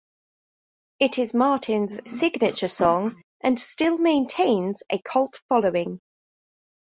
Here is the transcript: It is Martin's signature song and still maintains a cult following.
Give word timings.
It 0.99 1.19
is 1.19 1.35
Martin's 1.35 1.99
signature 2.11 2.67
song 2.67 3.21
and 3.41 3.59
still 3.59 3.99
maintains 3.99 4.81
a 4.91 4.99
cult 4.99 5.39
following. 5.47 6.01